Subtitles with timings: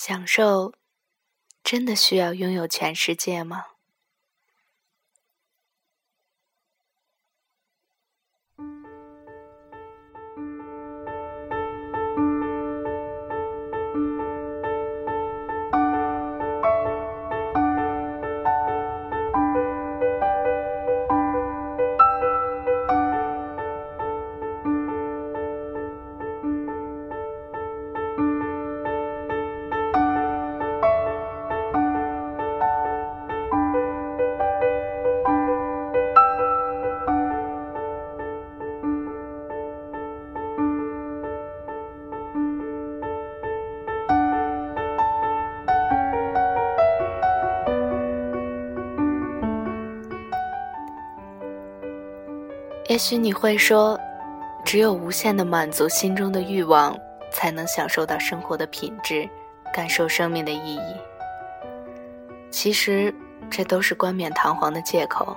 [0.00, 0.74] 享受，
[1.64, 3.64] 真的需要拥有全世界吗？
[52.88, 54.00] 也许你会说，
[54.64, 56.98] 只有无限的满足心中的欲望，
[57.30, 59.28] 才能享受到生活的品质，
[59.74, 60.96] 感受生命的意义。
[62.50, 63.14] 其实，
[63.50, 65.36] 这都是冠冕堂皇的借口。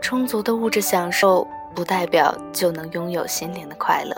[0.00, 4.12] 充足的物质享受，不代表就能拥有心灵的快乐。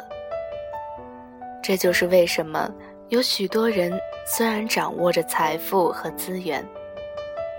[1.62, 2.70] 这就是为什么
[3.10, 3.92] 有许多人
[4.26, 6.66] 虽然掌握着财富和资源，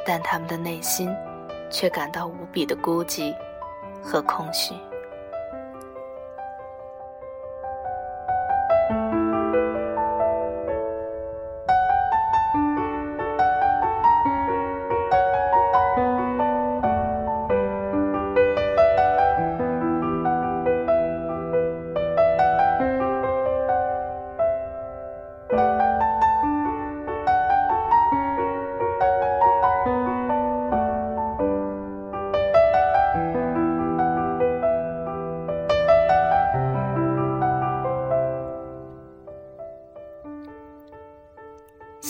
[0.03, 1.15] 但他们的内心
[1.69, 3.31] 却感到无比的孤寂。
[4.05, 4.75] 和空虚。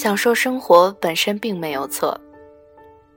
[0.06, 2.16] 享受生活本身并没有错，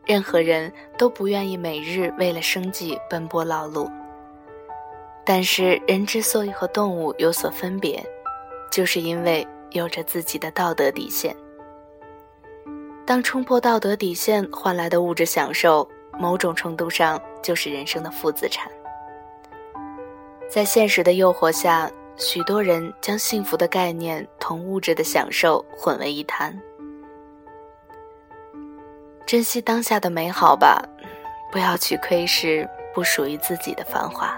[0.06, 3.92] 任何人都不愿意每日为了生计奔波劳碌。
[5.22, 8.02] 但是人之所以和动物有所分别，
[8.72, 11.36] 就是因为有着自己的道德底线。
[13.04, 15.86] 当冲破道德底线换来的物质享受，
[16.18, 18.72] 某种程度上就是人生的负资产。
[20.48, 26.58] 在现实的诱惑下，许多人将幸福的概念同物质的享受混为一谈。
[29.28, 30.82] 珍惜当下的美好吧，
[31.52, 34.34] 不要去窥视不属于自己的繁华。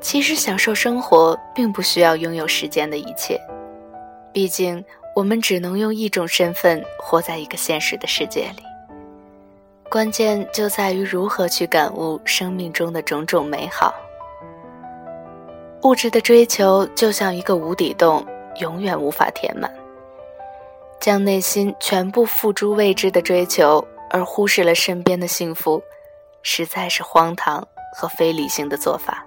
[0.00, 3.40] 其实，享受生活并不需要拥有世间的一切，
[4.32, 4.84] 毕竟。
[5.16, 8.62] 我们只能用一种身份活在一个现实的世界里，
[9.90, 13.94] 关键就在于如何去感悟生命中的种种美好。
[15.84, 18.22] 物质的追求就像一个无底洞，
[18.60, 19.72] 永远无法填满。
[21.00, 25.82] 将内心全部付诸未知的追求，而忽视了身边的幸福，
[26.42, 29.25] 实在是荒唐和非理性的做法。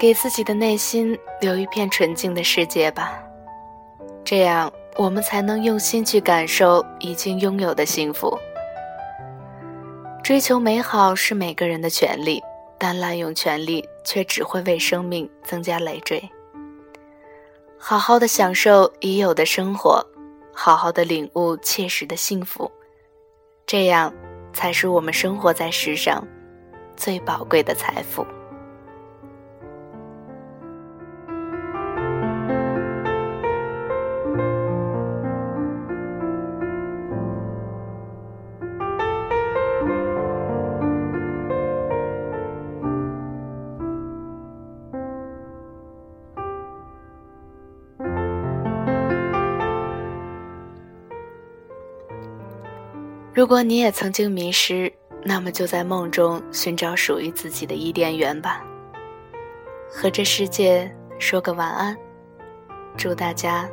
[0.00, 3.22] 给自己的内心留一片纯净的世界吧，
[4.24, 8.34] 这样我们才能用心去感受已经拥有的幸福。
[10.24, 12.42] 追求美好是每个人的权利，
[12.78, 16.26] 但滥用权利却只会为生命增加累赘。
[17.76, 20.02] 好好的享受已有的生活，
[20.54, 22.72] 好好的领悟切实的幸福，
[23.66, 24.10] 这样
[24.54, 26.26] 才是我们生活在世上
[26.96, 28.24] 最宝贵的财富。
[53.40, 54.92] 如果你也曾经迷失，
[55.24, 58.62] 那么就在梦中寻找属于自己的伊甸园吧。
[59.90, 61.96] 和这世界说个晚安，
[62.98, 63.66] 祝大家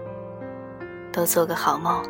[1.11, 2.01] 都做个好梦。